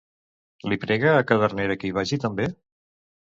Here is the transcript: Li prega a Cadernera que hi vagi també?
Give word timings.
Li 0.71 0.77
prega 0.85 1.11
a 1.17 1.27
Cadernera 1.31 1.77
que 1.83 1.89
hi 1.91 1.93
vagi 1.99 2.21
també? 2.25 2.49